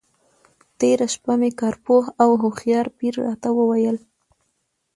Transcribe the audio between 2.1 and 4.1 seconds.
او هوښیار پیر راته وویل.